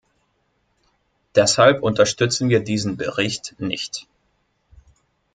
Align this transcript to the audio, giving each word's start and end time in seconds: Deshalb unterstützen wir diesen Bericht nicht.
Deshalb 1.35 1.83
unterstützen 1.83 2.49
wir 2.49 2.61
diesen 2.61 2.97
Bericht 2.97 3.53
nicht. 3.59 4.07